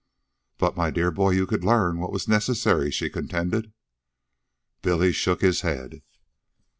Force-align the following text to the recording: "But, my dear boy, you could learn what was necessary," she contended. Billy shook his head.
"But, 0.57 0.75
my 0.75 0.89
dear 0.89 1.11
boy, 1.11 1.29
you 1.29 1.45
could 1.45 1.63
learn 1.63 1.99
what 1.99 2.11
was 2.11 2.27
necessary," 2.27 2.89
she 2.89 3.07
contended. 3.07 3.71
Billy 4.81 5.11
shook 5.11 5.41
his 5.41 5.61
head. 5.61 6.01